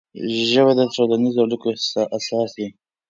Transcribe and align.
ژبه 0.49 0.73
د 0.77 0.81
ټولنیزو 0.93 1.41
اړیکو 1.45 1.67
اساس 2.17 2.49
دی 2.57 2.67